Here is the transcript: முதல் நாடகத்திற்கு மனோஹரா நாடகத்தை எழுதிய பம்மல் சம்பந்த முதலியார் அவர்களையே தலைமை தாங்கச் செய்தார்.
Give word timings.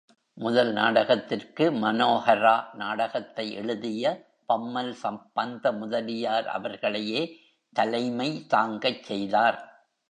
முதல் 0.37 0.71
நாடகத்திற்கு 0.71 1.71
மனோஹரா 1.71 2.73
நாடகத்தை 2.73 3.51
எழுதிய 3.51 4.05
பம்மல் 4.45 4.93
சம்பந்த 4.93 5.71
முதலியார் 5.71 6.47
அவர்களையே 6.47 7.21
தலைமை 7.75 8.45
தாங்கச் 8.47 9.03
செய்தார். 9.03 9.59